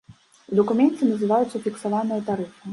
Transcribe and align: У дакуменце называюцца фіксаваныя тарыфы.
У 0.53 0.57
дакуменце 0.59 1.11
называюцца 1.11 1.63
фіксаваныя 1.69 2.21
тарыфы. 2.35 2.63